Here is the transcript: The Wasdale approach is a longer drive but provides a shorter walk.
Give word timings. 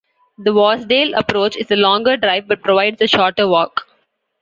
The 0.39 0.51
Wasdale 0.51 1.15
approach 1.15 1.55
is 1.57 1.69
a 1.69 1.75
longer 1.75 2.17
drive 2.17 2.47
but 2.47 2.63
provides 2.63 2.99
a 3.03 3.07
shorter 3.07 3.47
walk. 3.47 3.85